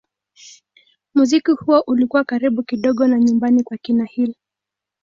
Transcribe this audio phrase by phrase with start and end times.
[1.13, 4.35] Muziki huo ulikuwa karibu kidogo na nyumbani kwa kina Hill.